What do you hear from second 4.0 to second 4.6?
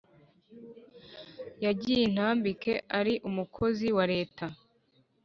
leta: